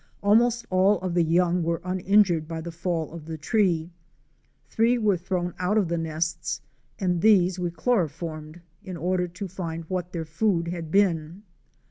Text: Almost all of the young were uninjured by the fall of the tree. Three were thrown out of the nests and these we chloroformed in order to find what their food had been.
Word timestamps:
Almost 0.23 0.65
all 0.71 0.99
of 1.01 1.13
the 1.13 1.21
young 1.21 1.61
were 1.61 1.79
uninjured 1.83 2.47
by 2.47 2.59
the 2.59 2.71
fall 2.71 3.11
of 3.11 3.25
the 3.25 3.37
tree. 3.37 3.91
Three 4.67 4.97
were 4.97 5.15
thrown 5.15 5.53
out 5.59 5.77
of 5.77 5.89
the 5.89 5.97
nests 5.99 6.59
and 6.97 7.21
these 7.21 7.59
we 7.59 7.69
chloroformed 7.69 8.61
in 8.83 8.97
order 8.97 9.27
to 9.27 9.47
find 9.47 9.85
what 9.89 10.11
their 10.11 10.25
food 10.25 10.69
had 10.69 10.89
been. 10.89 11.43